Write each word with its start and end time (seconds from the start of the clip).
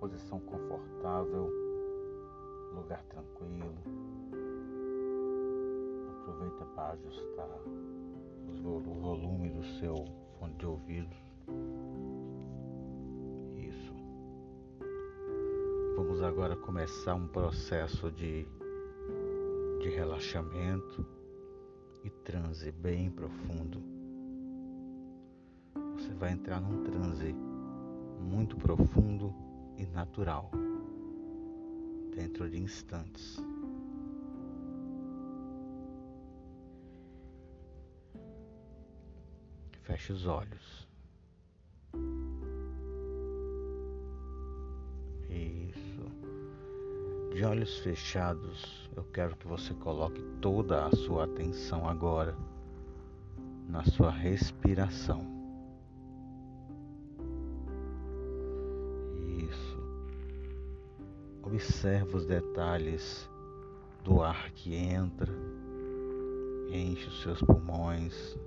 posição 0.00 0.40
confortável, 0.40 1.52
lugar 2.74 3.04
tranquilo. 3.04 3.76
Aproveita 6.22 6.64
para 6.74 6.92
ajustar 6.94 7.60
o 8.64 8.80
volume 9.00 9.50
do 9.50 9.62
seu 9.78 10.06
fone 10.38 10.54
de 10.54 10.66
ouvido. 10.66 11.14
Isso. 13.58 13.94
Vamos 15.96 16.22
agora 16.22 16.56
começar 16.56 17.14
um 17.14 17.28
processo 17.28 18.10
de, 18.10 18.46
de 19.82 19.88
relaxamento 19.90 21.04
e 22.02 22.08
transe 22.08 22.72
bem 22.72 23.10
profundo. 23.10 23.82
Você 25.98 26.14
vai 26.14 26.32
entrar 26.32 26.58
num 26.58 26.82
transe 26.84 27.34
muito 28.18 28.56
profundo 28.56 29.49
e 29.80 29.86
natural 29.86 30.50
dentro 32.14 32.48
de 32.50 32.58
instantes. 32.58 33.42
Feche 39.82 40.12
os 40.12 40.26
olhos. 40.26 40.88
Isso. 45.30 46.04
De 47.34 47.42
olhos 47.44 47.78
fechados, 47.78 48.90
eu 48.94 49.04
quero 49.04 49.34
que 49.36 49.46
você 49.46 49.72
coloque 49.74 50.20
toda 50.42 50.84
a 50.84 50.90
sua 50.94 51.24
atenção 51.24 51.88
agora 51.88 52.36
na 53.66 53.82
sua 53.84 54.10
respiração. 54.10 55.39
Observe 61.52 62.16
os 62.16 62.26
detalhes 62.26 63.28
do 64.04 64.22
ar 64.22 64.50
que 64.52 64.74
entra, 64.74 65.32
enche 66.72 67.08
os 67.08 67.22
seus 67.22 67.42
pulmões 67.42 68.38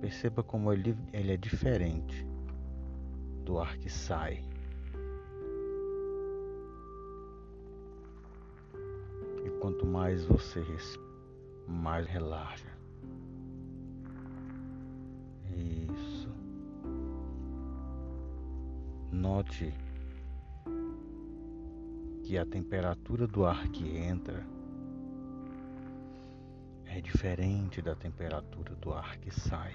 Perceba 0.00 0.44
como 0.44 0.72
ele, 0.72 0.96
ele 1.12 1.32
é 1.32 1.36
diferente 1.36 2.24
do 3.44 3.58
ar 3.58 3.76
que 3.78 3.90
sai. 3.90 4.44
E 9.44 9.50
quanto 9.60 9.84
mais 9.84 10.24
você 10.24 10.60
respira, 10.60 11.08
mais 11.66 12.06
relaxa. 12.06 12.68
Isso. 15.56 16.28
Note 19.10 19.74
que 22.28 22.36
a 22.36 22.44
temperatura 22.44 23.26
do 23.26 23.46
ar 23.46 23.68
que 23.68 23.88
entra 23.96 24.46
é 26.84 27.00
diferente 27.00 27.80
da 27.80 27.94
temperatura 27.94 28.74
do 28.74 28.92
ar 28.92 29.16
que 29.16 29.30
sai. 29.30 29.74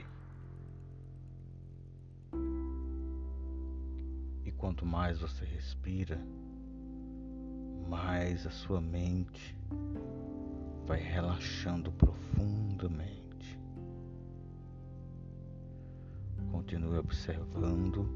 quanto 4.56 4.86
mais 4.86 5.20
você 5.20 5.44
respira, 5.44 6.18
mais 7.90 8.46
a 8.48 8.52
sua 8.52 8.80
mente 8.80 9.58
vai 10.86 11.02
relaxando 11.02 11.92
profundamente. 11.92 13.60
Continue 16.50 17.00
observando 17.00 18.08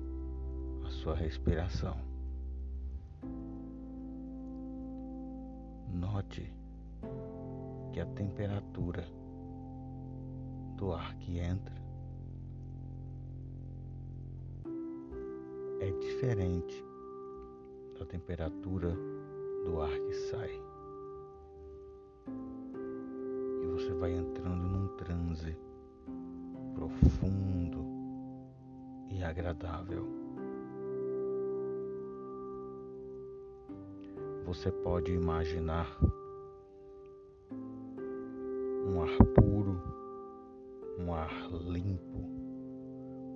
a 0.85 0.89
sua 0.91 1.15
respiração. 1.15 2.06
Note 6.17 6.51
que 7.93 7.99
a 7.99 8.05
temperatura 8.07 9.05
do 10.75 10.91
ar 10.91 11.13
que 11.19 11.37
entra 11.37 11.75
é 15.79 15.91
diferente 15.91 16.83
da 17.99 18.05
temperatura 18.07 18.97
do 19.63 19.79
ar 19.79 19.91
que 19.91 20.13
sai. 20.31 20.59
E 23.61 23.67
você 23.67 23.93
vai 23.93 24.13
entrando 24.13 24.63
num 24.63 24.87
transe 24.97 25.55
profundo 26.73 27.85
e 29.11 29.23
agradável. 29.23 30.26
Você 34.47 34.71
pode 34.71 35.11
imaginar 35.11 35.99
um 37.51 39.01
ar 39.01 39.17
puro, 39.35 39.77
um 40.97 41.13
ar 41.13 41.51
limpo, 41.51 42.17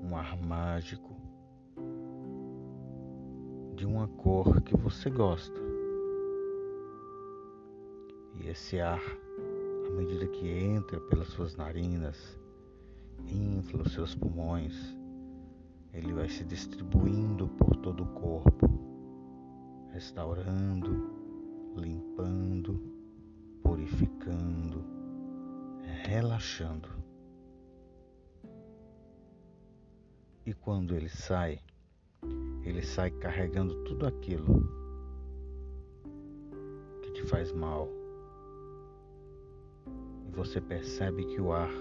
um 0.06 0.16
ar 0.16 0.42
mágico 0.42 1.14
de 3.76 3.86
uma 3.86 4.08
cor 4.08 4.62
que 4.62 4.78
você 4.78 5.10
gosta. 5.10 5.60
E 8.40 8.48
esse 8.48 8.80
ar, 8.80 9.04
à 9.88 9.90
medida 9.90 10.26
que 10.28 10.48
entra 10.48 10.98
pelas 11.02 11.28
suas 11.28 11.58
narinas, 11.58 12.40
infla 13.28 13.82
os 13.82 13.92
seus 13.92 14.16
pulmões, 14.16 14.96
ele 15.94 16.14
vai 16.14 16.30
se 16.30 16.46
distribuindo 16.46 17.50
por 17.50 17.76
todo 17.76 18.04
o 18.04 18.14
corpo, 18.14 18.91
restaurando, 19.94 21.12
limpando, 21.76 22.82
purificando, 23.62 24.84
relaxando. 26.04 26.90
E 30.46 30.54
quando 30.54 30.96
ele 30.96 31.10
sai, 31.10 31.60
ele 32.64 32.82
sai 32.82 33.12
carregando 33.12 33.84
tudo 33.84 34.08
aquilo 34.08 34.68
que 37.04 37.12
te 37.12 37.24
faz 37.24 37.52
mal. 37.52 37.88
E 40.28 40.32
você 40.32 40.60
percebe 40.60 41.26
que 41.26 41.40
o 41.40 41.52
ar 41.52 41.72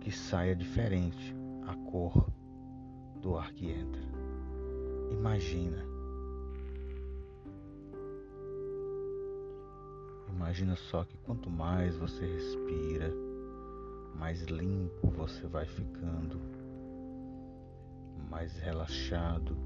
que 0.00 0.10
sai 0.10 0.50
é 0.50 0.54
diferente, 0.54 1.34
a 1.66 1.76
cor 1.90 2.30
do 3.20 3.36
ar 3.36 3.52
que 3.52 3.70
entra. 3.70 4.02
Imagina. 5.10 5.87
Imagina 10.38 10.76
só 10.76 11.02
que 11.02 11.18
quanto 11.18 11.50
mais 11.50 11.96
você 11.96 12.24
respira, 12.24 13.12
mais 14.14 14.40
limpo 14.44 15.08
você 15.10 15.48
vai 15.48 15.66
ficando 15.66 16.40
mais 18.30 18.56
relaxado 18.60 19.56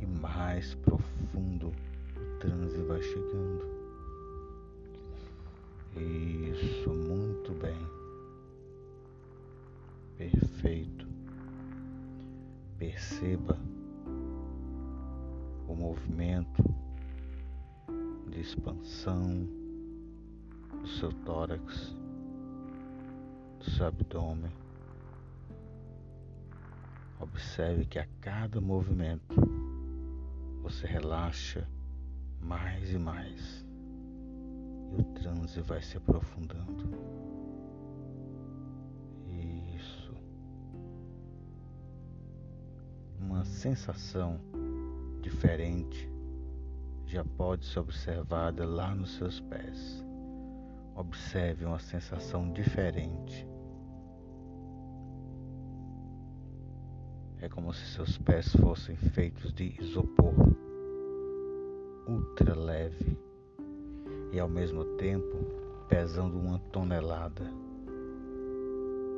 e 0.00 0.06
mais 0.06 0.74
profundo 0.76 1.68
o 1.68 2.38
transe 2.40 2.80
vai 2.84 3.02
chegando. 3.02 3.62
Isso, 5.96 6.88
muito 6.88 7.52
bem. 7.52 7.86
Perfeito. 10.16 11.06
Perceba 12.78 13.58
o 15.68 15.74
movimento 15.74 16.64
de 18.30 18.40
expansão 18.40 19.60
seu 21.02 21.12
tórax, 21.24 21.96
do 23.58 23.70
seu 23.72 23.86
abdômen 23.86 24.52
Observe 27.18 27.86
que 27.86 27.98
a 27.98 28.06
cada 28.20 28.60
movimento 28.60 29.34
você 30.62 30.86
relaxa 30.86 31.66
mais 32.40 32.92
e 32.92 32.98
mais 32.98 33.66
e 34.92 35.00
o 35.00 35.02
transe 35.14 35.60
vai 35.62 35.82
se 35.82 35.96
aprofundando. 35.96 36.88
Isso. 39.74 40.14
Uma 43.18 43.44
sensação 43.44 44.38
diferente 45.20 46.08
já 47.06 47.24
pode 47.24 47.66
ser 47.66 47.80
observada 47.80 48.64
lá 48.64 48.94
nos 48.94 49.16
seus 49.16 49.40
pés. 49.40 50.11
Observe 50.94 51.64
uma 51.64 51.78
sensação 51.78 52.52
diferente 52.52 53.46
É 57.42 57.48
como 57.48 57.74
se 57.74 57.84
seus 57.86 58.16
pés 58.18 58.54
fossem 58.54 58.94
feitos 58.94 59.52
de 59.52 59.74
isopor, 59.82 60.32
ultra 62.06 62.54
leve 62.54 63.18
e 64.32 64.38
ao 64.38 64.48
mesmo 64.48 64.84
tempo 64.96 65.38
pesando 65.88 66.38
uma 66.38 66.60
tonelada, 66.70 67.42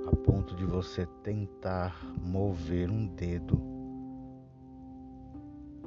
a 0.06 0.16
ponto 0.16 0.56
de 0.56 0.64
você 0.64 1.06
tentar 1.22 2.02
mover 2.18 2.90
um 2.90 3.06
dedo 3.06 3.60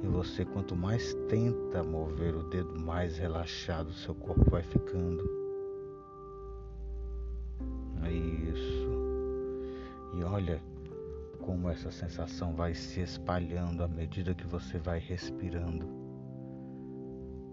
E 0.00 0.06
você, 0.06 0.44
quanto 0.44 0.76
mais 0.76 1.12
tenta 1.28 1.82
mover 1.82 2.36
o 2.36 2.44
dedo, 2.44 2.80
mais 2.80 3.18
relaxado 3.18 3.92
seu 3.92 4.14
corpo 4.14 4.48
vai 4.48 4.62
ficando. 4.62 5.47
E 10.18 10.24
olha 10.24 10.60
como 11.42 11.70
essa 11.70 11.92
sensação 11.92 12.52
vai 12.52 12.74
se 12.74 13.00
espalhando 13.00 13.84
à 13.84 13.88
medida 13.88 14.34
que 14.34 14.44
você 14.48 14.76
vai 14.76 14.98
respirando. 14.98 15.86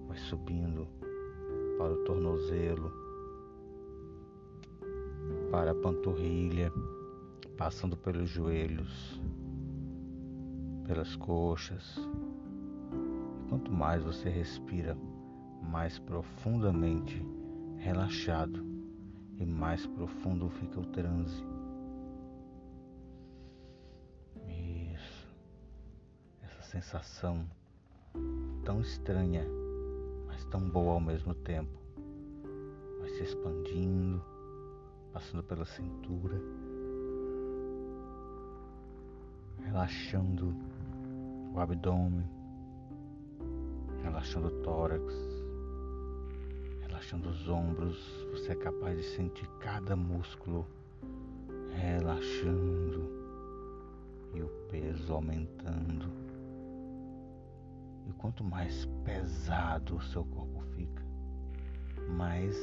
Vai 0.07 0.17
subindo 0.17 0.87
para 1.77 1.93
o 1.93 2.03
tornozelo, 2.05 2.91
para 5.51 5.73
a 5.73 5.75
panturrilha, 5.75 6.73
passando 7.55 7.95
pelos 7.95 8.31
joelhos, 8.31 9.21
pelas 10.87 11.15
coxas. 11.17 11.99
E 13.39 13.47
quanto 13.47 13.71
mais 13.71 14.03
você 14.03 14.27
respira, 14.27 14.97
mais 15.61 15.99
profundamente 15.99 17.23
relaxado 17.77 18.65
e 19.37 19.45
mais 19.45 19.85
profundo 19.85 20.49
fica 20.49 20.79
o 20.79 20.85
transe. 20.87 21.54
Sensação 26.81 27.45
tão 28.65 28.81
estranha, 28.81 29.45
mas 30.27 30.43
tão 30.45 30.59
boa 30.69 30.93
ao 30.95 30.99
mesmo 30.99 31.33
tempo. 31.33 31.71
Vai 32.99 33.09
se 33.11 33.23
expandindo, 33.23 34.21
passando 35.13 35.41
pela 35.43 35.65
cintura 35.65 36.41
relaxando 39.63 40.53
o 41.53 41.59
abdômen, 41.59 42.25
relaxando 44.03 44.47
o 44.47 44.61
tórax, 44.61 45.01
relaxando 46.81 47.29
os 47.29 47.47
ombros. 47.47 47.97
Você 48.31 48.51
é 48.51 48.55
capaz 48.55 48.97
de 48.97 49.03
sentir 49.03 49.47
cada 49.61 49.95
músculo 49.95 50.67
relaxando 51.71 53.09
e 54.33 54.41
o 54.41 54.49
peso 54.69 55.13
aumentando. 55.13 56.24
Quanto 58.17 58.43
mais 58.43 58.85
pesado 59.03 59.97
o 59.97 60.01
seu 60.01 60.23
corpo 60.25 60.61
fica, 60.75 61.03
mais 62.09 62.57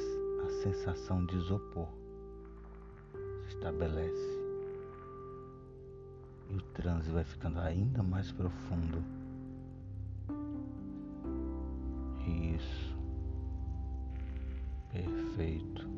a 0.44 0.50
sensação 0.62 1.24
de 1.26 1.36
isopor 1.36 1.88
se 3.46 3.54
estabelece 3.54 4.42
e 6.50 6.56
o 6.56 6.62
transe 6.74 7.10
vai 7.10 7.24
ficando 7.24 7.60
ainda 7.60 8.02
mais 8.02 8.30
profundo. 8.30 9.02
Isso. 12.54 12.96
Perfeito. 14.90 15.88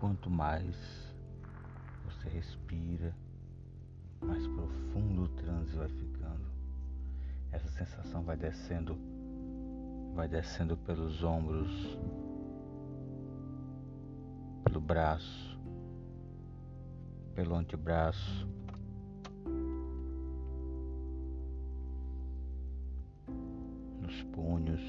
Quanto 0.00 0.28
mais 0.28 1.05
você 2.26 2.30
respira, 2.30 3.14
mais 4.20 4.46
profundo 4.48 5.22
o 5.22 5.28
transe 5.28 5.76
vai 5.76 5.88
ficando. 5.88 6.46
Essa 7.52 7.68
sensação 7.68 8.22
vai 8.22 8.36
descendo, 8.36 8.98
vai 10.14 10.28
descendo 10.28 10.76
pelos 10.76 11.22
ombros, 11.22 11.98
pelo 14.64 14.80
braço, 14.80 15.58
pelo 17.34 17.54
antebraço, 17.54 18.48
nos 24.00 24.22
punhos, 24.34 24.82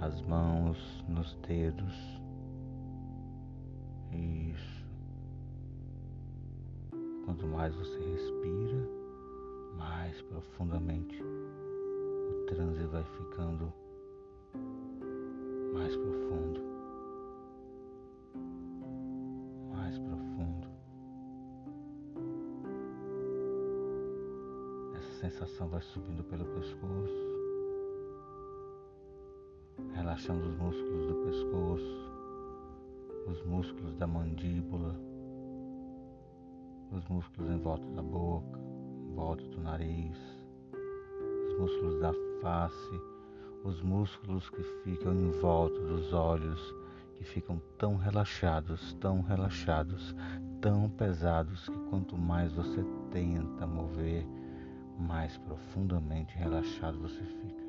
nas 0.00 0.20
mãos, 0.22 1.04
nos 1.06 1.34
dedos. 1.46 2.17
Isso. 4.12 4.86
Quanto 7.24 7.46
mais 7.46 7.74
você 7.74 7.98
respira, 7.98 8.88
mais 9.76 10.20
profundamente 10.22 11.22
o 11.22 12.46
transe 12.46 12.84
vai 12.86 13.04
ficando 13.04 13.72
mais 15.74 15.96
profundo. 15.96 16.68
sensação 25.20 25.68
vai 25.68 25.80
subindo 25.82 26.22
pelo 26.24 26.44
pescoço, 26.46 27.28
relaxando 29.94 30.48
os 30.48 30.56
músculos 30.56 31.06
do 31.06 31.14
pescoço, 31.24 32.17
os 33.28 33.44
músculos 33.44 33.94
da 33.96 34.06
mandíbula, 34.06 34.98
os 36.90 37.06
músculos 37.08 37.50
em 37.50 37.58
volta 37.58 37.86
da 37.90 38.02
boca, 38.02 38.58
em 38.58 39.14
volta 39.14 39.44
do 39.44 39.60
nariz, 39.60 40.16
os 41.46 41.58
músculos 41.58 42.00
da 42.00 42.12
face, 42.40 43.00
os 43.64 43.82
músculos 43.82 44.48
que 44.48 44.62
ficam 44.82 45.12
em 45.12 45.30
volta 45.42 45.78
dos 45.80 46.12
olhos, 46.14 46.74
que 47.18 47.24
ficam 47.24 47.60
tão 47.76 47.96
relaxados, 47.96 48.94
tão 48.94 49.20
relaxados, 49.20 50.14
tão 50.62 50.88
pesados 50.88 51.68
que 51.68 51.78
quanto 51.90 52.16
mais 52.16 52.54
você 52.54 52.82
tenta 53.10 53.66
mover, 53.66 54.26
mais 54.98 55.36
profundamente 55.36 56.34
relaxado 56.34 56.98
você 56.98 57.22
fica. 57.22 57.67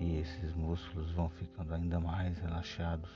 E 0.00 0.18
esses 0.18 0.54
músculos 0.54 1.10
vão 1.12 1.28
ficando 1.28 1.74
ainda 1.74 1.98
mais 1.98 2.38
relaxados. 2.38 3.10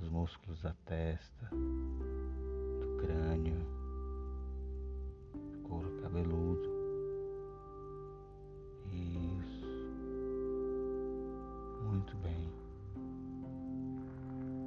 Os 0.00 0.08
músculos 0.08 0.60
da 0.62 0.74
testa, 0.84 1.48
do 1.50 2.96
crânio, 3.00 3.58
do 5.52 5.58
couro 5.68 5.90
cabeludo. 6.02 6.68
Isso. 8.92 9.66
Muito 11.84 12.16
bem. 12.18 12.48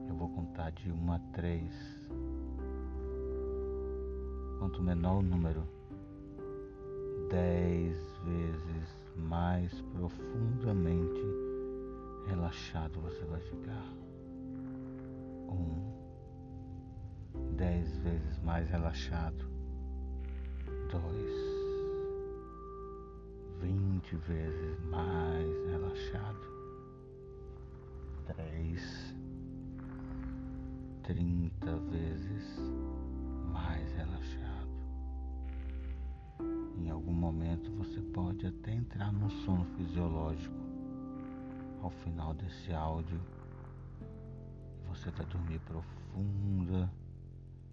Eu 0.09 0.15
vou 0.15 0.29
contar 0.29 0.71
de 0.71 0.89
uma 0.91 1.15
a 1.15 1.19
três 1.33 1.97
quanto 4.59 4.81
menor 4.81 5.19
o 5.19 5.21
número, 5.21 5.63
dez 7.29 7.95
vezes 8.25 9.06
mais 9.17 9.81
profundamente 9.93 11.21
relaxado 12.27 13.00
você 13.01 13.25
vai 13.25 13.41
ficar. 13.41 13.93
Um, 15.50 15.93
dez 17.55 17.97
vezes 17.97 18.39
mais 18.43 18.69
relaxado. 18.69 19.45
Dois, 20.91 21.31
vinte 23.62 24.15
vezes 24.27 24.79
mais 24.89 25.47
relaxado. 25.69 26.57
Três, 28.25 29.15
trinta 31.03 31.77
vezes 31.89 32.59
algum 37.07 37.13
momento 37.13 37.71
você 37.71 38.01
pode 38.01 38.45
até 38.45 38.73
entrar 38.73 39.13
num 39.13 39.29
sono 39.29 39.63
fisiológico. 39.77 40.53
Ao 41.81 41.89
final 41.89 42.33
desse 42.33 42.73
áudio, 42.73 43.21
você 44.89 45.09
vai 45.11 45.25
dormir 45.27 45.59
profunda 45.59 46.91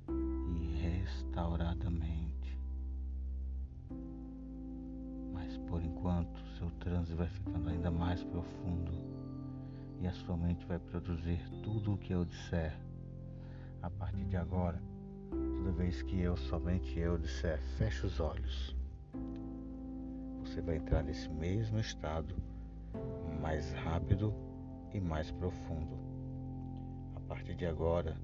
e 0.08 0.80
restauradamente. 0.80 2.56
Mas 5.32 5.56
por 5.68 5.82
enquanto, 5.82 6.40
seu 6.56 6.70
transe 6.78 7.12
vai 7.14 7.26
ficando 7.26 7.68
ainda 7.68 7.90
mais 7.90 8.22
profundo 8.22 8.92
e 10.00 10.06
a 10.06 10.12
sua 10.12 10.36
mente 10.36 10.64
vai 10.66 10.78
produzir 10.78 11.40
tudo 11.64 11.94
o 11.94 11.98
que 11.98 12.12
eu 12.12 12.24
disser. 12.24 12.78
A 13.82 13.90
partir 13.90 14.24
de 14.26 14.36
agora, 14.36 14.80
toda 15.28 15.72
vez 15.72 16.02
que 16.02 16.20
eu, 16.20 16.36
somente 16.36 16.96
eu, 16.96 17.18
disser, 17.18 17.60
feche 17.76 18.06
os 18.06 18.20
olhos 18.20 18.83
você 20.40 20.60
vai 20.60 20.76
entrar 20.76 21.02
nesse 21.02 21.28
mesmo 21.28 21.78
estado 21.78 22.34
mais 23.40 23.72
rápido 23.72 24.32
e 24.92 25.00
mais 25.00 25.30
profundo. 25.30 25.98
A 27.16 27.20
partir 27.20 27.54
de 27.54 27.66
agora, 27.66 28.16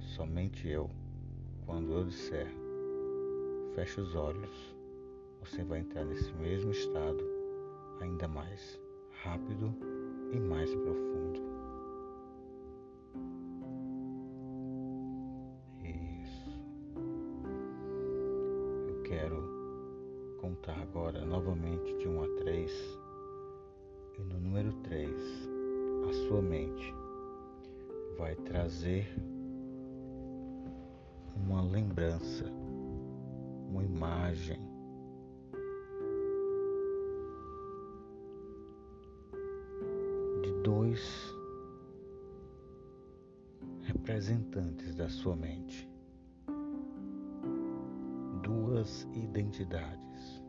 somente 0.00 0.68
eu, 0.68 0.90
quando 1.64 1.92
eu 1.92 2.04
disser, 2.04 2.48
feche 3.74 4.00
os 4.00 4.14
olhos, 4.14 4.74
você 5.40 5.62
vai 5.62 5.80
entrar 5.80 6.04
nesse 6.04 6.32
mesmo 6.34 6.70
estado 6.70 7.22
ainda 8.00 8.26
mais 8.26 8.80
rápido 9.22 9.74
e 10.32 10.38
mais 10.38 10.74
profundo. 10.74 11.49
Agora 21.10 21.24
novamente 21.24 21.92
de 21.98 22.08
1 22.08 22.22
a 22.22 22.28
3. 22.38 22.98
E 24.16 24.22
no 24.22 24.38
número 24.38 24.72
3, 24.84 25.10
a 26.08 26.12
sua 26.28 26.40
mente 26.40 26.94
vai 28.16 28.36
trazer 28.36 29.12
uma 31.34 31.62
lembrança, 31.62 32.44
uma 33.68 33.82
imagem 33.82 34.60
de 40.42 40.52
dois 40.62 41.34
representantes 43.82 44.94
da 44.94 45.08
sua 45.08 45.34
mente, 45.34 45.88
duas 48.42 49.08
identidades, 49.14 50.39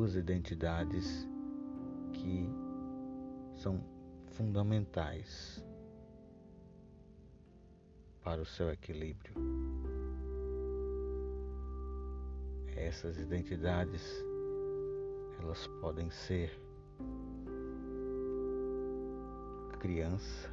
duas 0.00 0.16
identidades 0.16 1.28
que 2.14 2.48
são 3.54 3.84
fundamentais 4.28 5.62
para 8.24 8.40
o 8.40 8.46
seu 8.46 8.70
equilíbrio. 8.70 9.34
Essas 12.74 13.18
identidades 13.18 14.02
elas 15.38 15.66
podem 15.82 16.08
ser 16.10 16.58
criança, 19.80 20.48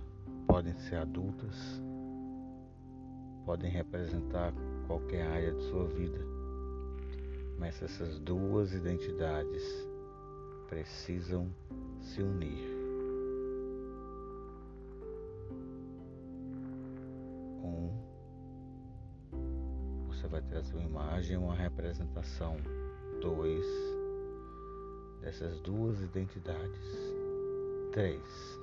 podem 0.46 0.78
ser 0.78 0.98
adultas, 0.98 1.82
podem 3.46 3.72
representar 3.72 4.54
qualquer 4.88 5.26
área 5.26 5.54
de 5.54 5.62
sua 5.70 5.88
vida. 5.88 6.37
Mas 7.58 7.82
essas 7.82 8.20
duas 8.20 8.74
identidades 8.74 9.64
precisam 10.68 11.50
se 12.02 12.22
unir. 12.22 12.78
Um, 17.64 17.90
você 20.08 20.28
vai 20.28 20.42
trazer 20.42 20.76
uma 20.76 20.86
imagem, 20.86 21.38
uma 21.38 21.56
representação. 21.56 22.58
Dois, 23.22 23.66
dessas 25.22 25.60
duas 25.62 26.00
identidades. 26.02 27.16
Três, 27.92 28.58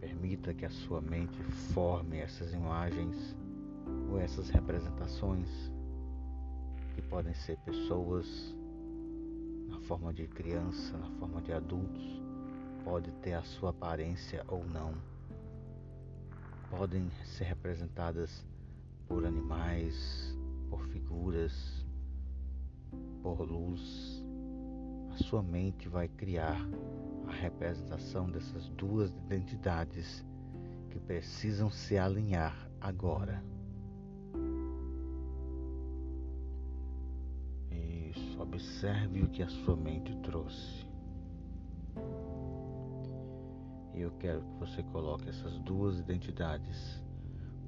Permita 0.00 0.54
que 0.54 0.64
a 0.64 0.70
sua 0.70 1.00
mente 1.00 1.42
forme 1.74 2.18
essas 2.18 2.52
imagens 2.52 3.36
ou 4.08 4.18
essas 4.18 4.48
representações 4.48 5.48
que 6.98 7.02
podem 7.02 7.32
ser 7.32 7.56
pessoas 7.58 8.26
na 9.68 9.78
forma 9.82 10.12
de 10.12 10.26
criança, 10.26 10.98
na 10.98 11.08
forma 11.10 11.40
de 11.40 11.52
adultos, 11.52 12.20
pode 12.82 13.12
ter 13.22 13.34
a 13.34 13.42
sua 13.44 13.70
aparência 13.70 14.44
ou 14.48 14.64
não. 14.66 14.92
Podem 16.68 17.08
ser 17.24 17.44
representadas 17.44 18.44
por 19.06 19.24
animais, 19.24 20.36
por 20.68 20.84
figuras, 20.88 21.86
por 23.22 23.42
luz. 23.42 24.20
A 25.14 25.18
sua 25.18 25.40
mente 25.40 25.88
vai 25.88 26.08
criar 26.08 26.58
a 27.28 27.32
representação 27.32 28.28
dessas 28.28 28.68
duas 28.70 29.12
identidades 29.12 30.24
que 30.90 30.98
precisam 30.98 31.70
se 31.70 31.96
alinhar 31.96 32.68
agora. 32.80 33.40
Observe 38.38 39.22
o 39.22 39.28
que 39.28 39.42
a 39.42 39.48
sua 39.48 39.76
mente 39.76 40.14
trouxe. 40.22 40.86
E 43.94 44.00
eu 44.00 44.12
quero 44.18 44.40
que 44.40 44.60
você 44.60 44.82
coloque 44.84 45.28
essas 45.28 45.58
duas 45.60 45.98
identidades 45.98 47.02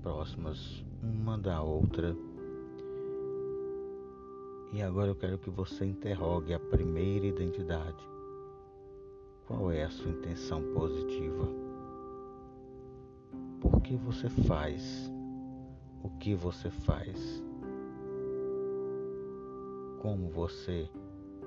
próximas 0.03 0.85
uma 1.03 1.37
da 1.37 1.61
outra. 1.63 2.17
E 4.73 4.81
agora 4.83 5.09
eu 5.09 5.17
quero 5.17 5.39
que 5.39 5.51
você 5.51 5.85
interrogue 5.85 6.55
a 6.55 6.61
primeira 6.61 7.27
identidade. 7.27 8.09
Qual 9.47 9.73
é 9.73 9.83
a 9.83 9.91
sua 9.91 10.11
intenção 10.11 10.63
positiva? 10.73 11.49
Por 13.61 13.81
que 13.81 13.97
você 13.97 14.29
faz 14.29 15.11
o 16.03 16.11
que 16.19 16.35
você 16.35 16.71
faz? 16.71 17.43
Como 20.01 20.29
você 20.31 20.89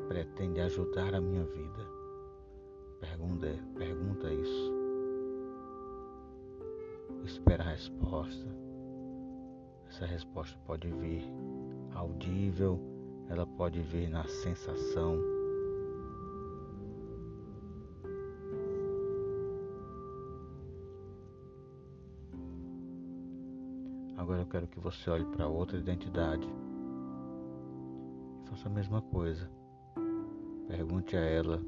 pretende 0.07 0.61
ajudar 0.61 1.13
a 1.15 1.21
minha 1.21 1.43
vida? 1.43 1.87
Pergunta, 2.99 3.47
pergunta 3.75 4.31
isso. 4.31 4.73
Espera 7.25 7.63
a 7.63 7.69
resposta. 7.69 8.47
Essa 9.89 10.05
resposta 10.05 10.57
pode 10.65 10.87
vir 10.87 11.23
audível, 11.93 12.79
ela 13.29 13.45
pode 13.45 13.81
vir 13.81 14.09
na 14.09 14.23
sensação 14.25 15.19
Agora 24.23 24.41
eu 24.41 24.45
quero 24.45 24.67
que 24.67 24.79
você 24.79 25.09
olhe 25.09 25.25
para 25.25 25.49
outra 25.49 25.77
identidade 25.77 26.47
faça 28.53 28.69
a 28.69 28.71
mesma 28.71 29.01
coisa. 29.01 29.49
Pergunte 30.67 31.17
a 31.17 31.19
ela 31.19 31.59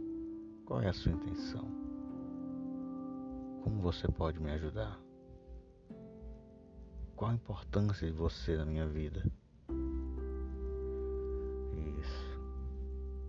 qual 0.66 0.82
é 0.82 0.90
a 0.90 0.94
sua 0.94 1.12
intenção. 1.12 1.66
Como 3.64 3.82
você 3.82 4.08
pode 4.08 4.40
me 4.40 4.52
ajudar? 4.52 5.00
Qual 7.16 7.32
a 7.32 7.34
importância 7.34 8.06
de 8.06 8.14
você 8.14 8.56
na 8.56 8.66
minha 8.66 8.88
vida? 8.88 9.26
Isso. 12.00 12.40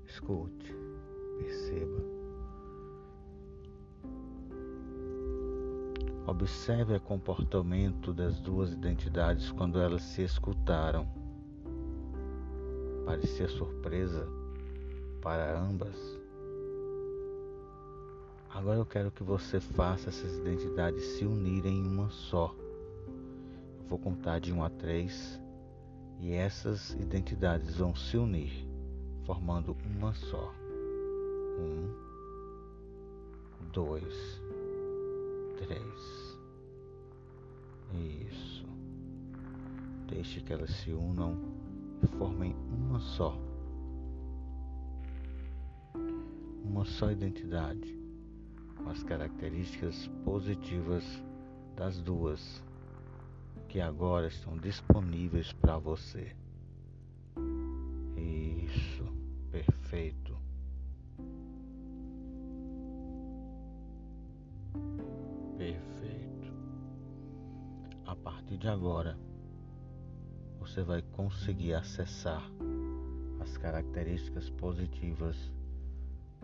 Escute, 0.05 0.75
perceba. 1.39 2.05
Observe 6.27 6.97
o 6.97 7.01
comportamento 7.01 8.13
das 8.13 8.39
duas 8.39 8.73
identidades 8.73 9.51
quando 9.53 9.81
elas 9.81 10.03
se 10.03 10.23
escutaram. 10.23 11.26
Parecia 13.07 13.49
surpresa 13.49 14.27
para 15.23 15.57
ambas. 15.57 15.95
Agora 18.51 18.81
eu 18.81 18.85
quero 18.85 19.13
que 19.13 19.23
você 19.23 19.61
faça 19.61 20.09
essas 20.09 20.37
identidades 20.39 21.05
se 21.17 21.25
unirem 21.25 21.79
em 21.79 21.87
uma 21.87 22.11
só. 22.11 22.53
Eu 23.79 23.85
vou 23.89 23.97
contar 23.97 24.41
de 24.41 24.53
1 24.53 24.61
a 24.61 24.71
3 24.71 25.41
e 26.19 26.33
essas 26.33 26.91
identidades 26.95 27.77
vão 27.77 27.95
se 27.95 28.17
unir, 28.17 28.67
formando 29.25 29.77
uma 29.85 30.13
só. 30.13 30.53
Um, 31.61 31.95
dois, 33.73 34.43
três. 35.59 36.39
Isso. 37.95 38.67
Deixe 40.09 40.41
que 40.41 40.53
elas 40.53 40.71
se 40.71 40.91
unam 40.91 41.56
formem 42.07 42.55
uma 42.71 43.01
só. 43.01 43.37
Uma 46.65 46.85
só 46.85 47.11
identidade, 47.11 47.99
com 48.77 48.91
as 48.91 49.03
características 49.03 50.09
positivas 50.25 51.05
das 51.77 52.01
duas, 52.01 52.63
que 53.69 53.81
agora 53.81 54.27
estão 54.27 54.57
disponíveis 54.59 55.53
para 55.53 55.79
você. 55.79 56.35
Isso, 58.17 59.05
perfeito. 59.51 60.27
partir 68.27 68.59
de 68.59 68.69
agora, 68.69 69.19
você 70.67 70.83
vai 70.83 71.01
conseguir 71.01 71.75
acessar 71.75 72.43
as 73.41 73.57
características 73.57 74.51
positivas 74.51 75.37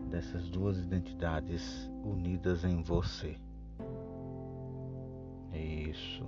dessas 0.09 0.49
duas 0.49 0.77
identidades 0.77 1.91
unidas 2.05 2.63
em 2.63 2.81
você. 2.81 3.37
Isso. 5.51 6.23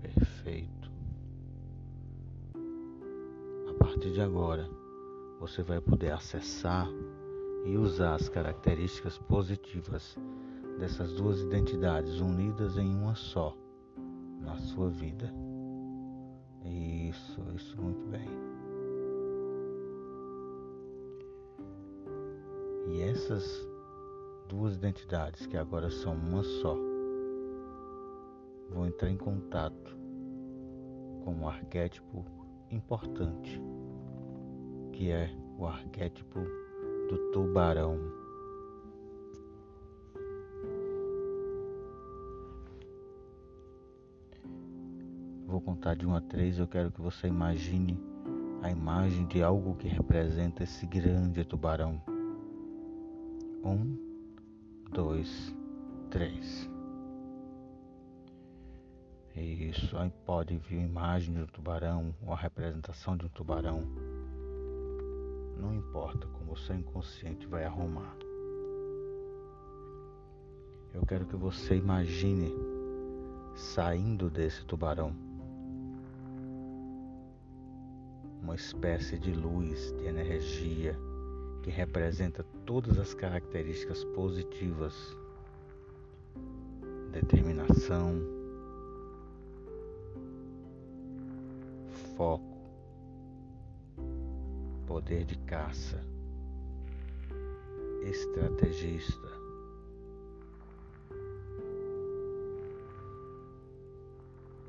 Perfeito. 0.00 0.90
A 3.68 3.74
partir 3.78 4.12
de 4.12 4.22
agora, 4.22 4.66
você 5.38 5.62
vai 5.62 5.82
poder 5.82 6.12
acessar 6.12 6.88
e 7.66 7.76
usar 7.76 8.14
as 8.14 8.26
características 8.30 9.18
positivas 9.18 10.16
dessas 10.78 11.12
duas 11.12 11.42
identidades 11.42 12.20
unidas 12.20 12.78
em 12.78 12.94
uma 12.94 13.14
só 13.14 13.54
na 14.40 14.56
sua 14.56 14.90
vida. 14.90 15.32
Isso, 16.64 17.42
isso 17.54 17.80
muito 17.80 18.04
bem. 18.08 18.28
E 22.88 23.02
essas 23.02 23.68
duas 24.48 24.76
identidades, 24.76 25.46
que 25.46 25.56
agora 25.56 25.90
são 25.90 26.14
uma 26.14 26.42
só, 26.42 26.76
vão 28.70 28.86
entrar 28.86 29.10
em 29.10 29.16
contato 29.16 29.96
com 31.24 31.34
um 31.34 31.48
arquétipo 31.48 32.24
importante, 32.70 33.60
que 34.92 35.10
é 35.10 35.30
o 35.58 35.66
arquétipo 35.66 36.40
do 37.08 37.30
tubarão. 37.32 38.25
Vou 45.56 45.62
contar 45.62 45.96
de 45.96 46.06
um 46.06 46.14
a 46.14 46.20
três. 46.20 46.58
Eu 46.58 46.66
quero 46.66 46.92
que 46.92 47.00
você 47.00 47.28
imagine 47.28 47.98
a 48.62 48.70
imagem 48.70 49.26
de 49.26 49.42
algo 49.42 49.74
que 49.74 49.88
representa 49.88 50.64
esse 50.64 50.84
grande 50.84 51.42
tubarão. 51.46 51.98
Um, 53.64 53.96
dois, 54.92 55.56
três. 56.10 56.68
Isso, 59.34 59.96
aí 59.96 60.12
pode 60.26 60.58
vir 60.58 60.76
uma 60.76 60.84
imagem 60.84 61.34
de 61.34 61.40
um 61.40 61.46
tubarão, 61.46 62.14
ou 62.20 62.34
a 62.34 62.36
representação 62.36 63.16
de 63.16 63.24
um 63.24 63.30
tubarão. 63.30 63.80
Não 65.58 65.74
importa 65.74 66.26
como 66.26 66.52
o 66.52 66.58
seu 66.58 66.76
inconsciente 66.76 67.46
vai 67.46 67.64
arrumar. 67.64 68.14
Eu 70.92 71.06
quero 71.06 71.24
que 71.24 71.34
você 71.34 71.76
imagine 71.76 72.52
saindo 73.54 74.28
desse 74.28 74.62
tubarão 74.66 75.24
uma 78.46 78.54
espécie 78.54 79.18
de 79.18 79.32
luz, 79.32 79.92
de 79.98 80.06
energia 80.06 80.96
que 81.64 81.68
representa 81.68 82.44
todas 82.64 82.96
as 82.96 83.12
características 83.12 84.04
positivas, 84.04 84.94
determinação, 87.10 88.22
foco, 92.16 92.56
poder 94.86 95.24
de 95.24 95.36
caça, 95.38 96.00
estrategista, 98.04 99.28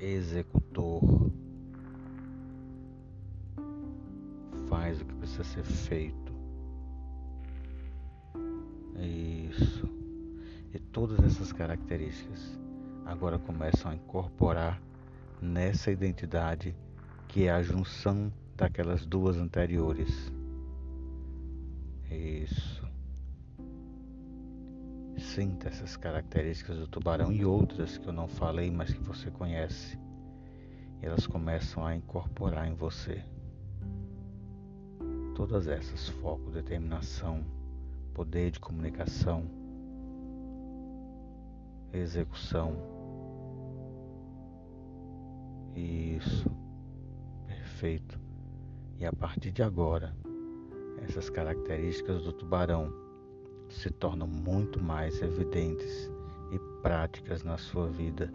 executor, 0.00 1.30
faz 4.88 5.02
o 5.02 5.04
que 5.04 5.14
precisa 5.16 5.44
ser 5.44 5.64
feito. 5.64 6.32
Isso. 8.96 9.86
E 10.72 10.78
todas 10.78 11.18
essas 11.24 11.52
características 11.52 12.58
agora 13.04 13.38
começam 13.38 13.90
a 13.90 13.94
incorporar 13.94 14.80
nessa 15.42 15.90
identidade 15.90 16.74
que 17.28 17.44
é 17.44 17.50
a 17.50 17.62
junção 17.62 18.32
daquelas 18.56 19.04
duas 19.04 19.36
anteriores. 19.36 20.32
Isso. 22.10 22.88
Sinta 25.18 25.68
essas 25.68 25.98
características 25.98 26.78
do 26.78 26.86
tubarão 26.86 27.30
e 27.30 27.44
outras 27.44 27.98
que 27.98 28.06
eu 28.06 28.12
não 28.12 28.26
falei, 28.26 28.70
mas 28.70 28.94
que 28.94 29.02
você 29.02 29.30
conhece. 29.30 29.98
E 31.02 31.06
elas 31.06 31.26
começam 31.26 31.84
a 31.84 31.94
incorporar 31.94 32.66
em 32.66 32.74
você. 32.74 33.22
Todas 35.38 35.68
essas: 35.68 36.08
foco, 36.08 36.50
determinação, 36.50 37.44
poder 38.12 38.50
de 38.50 38.58
comunicação, 38.58 39.48
execução. 41.92 42.76
Isso 45.76 46.50
perfeito. 47.46 48.18
E 48.98 49.06
a 49.06 49.12
partir 49.12 49.52
de 49.52 49.62
agora, 49.62 50.12
essas 51.04 51.30
características 51.30 52.24
do 52.24 52.32
tubarão 52.32 52.92
se 53.68 53.92
tornam 53.92 54.26
muito 54.26 54.82
mais 54.82 55.22
evidentes 55.22 56.10
e 56.50 56.58
práticas 56.82 57.44
na 57.44 57.56
sua 57.56 57.86
vida, 57.86 58.28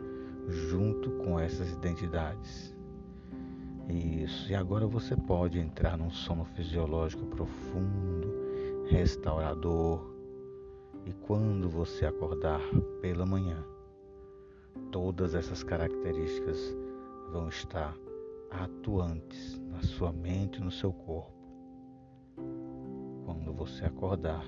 junto 0.48 1.12
com 1.18 1.38
essas 1.38 1.70
identidades. 1.74 2.73
Isso, 3.90 4.52
e 4.52 4.56
agora 4.56 4.88
você 4.88 5.16
pode 5.16 5.60
entrar 5.60 5.98
num 5.98 6.10
sono 6.10 6.46
fisiológico 6.46 7.26
profundo, 7.26 8.34
restaurador, 8.90 10.14
e 11.06 11.12
quando 11.12 11.70
você 11.70 12.06
acordar 12.06 12.62
pela 13.02 13.26
manhã, 13.26 13.64
todas 14.92 15.36
essas 15.36 15.64
características 15.64 16.76
vão 17.32 17.50
estar 17.50 17.94
atuantes 18.50 19.60
na 19.70 19.82
sua 19.82 20.14
mente 20.14 20.60
e 20.60 20.64
no 20.64 20.72
seu 20.72 20.94
corpo. 20.94 21.34
Quando 23.26 23.54
você 23.54 23.86
acordar, 23.86 24.46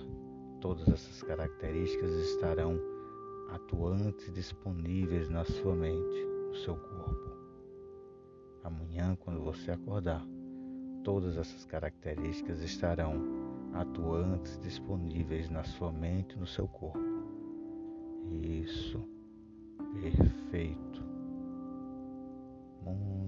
todas 0.61 0.87
essas 0.87 1.21
características 1.23 2.11
estarão 2.11 2.79
atuantes 3.49 4.31
disponíveis 4.31 5.29
na 5.29 5.43
sua 5.43 5.75
mente, 5.75 6.25
no 6.49 6.55
seu 6.55 6.75
corpo. 6.75 7.24
Amanhã, 8.65 9.15
quando 9.15 9.43
você 9.43 9.69
acordar, 9.69 10.25
todas 11.03 11.37
essas 11.37 11.65
características 11.65 12.63
estarão 12.63 13.13
atuantes 13.75 14.59
disponíveis 14.59 15.51
na 15.51 15.63
sua 15.63 15.91
mente 15.91 16.35
e 16.35 16.39
no 16.39 16.47
seu 16.47 16.67
corpo. 16.67 16.97
Isso. 18.27 19.07
Perfeito. 20.01 21.03
Muito 22.83 23.24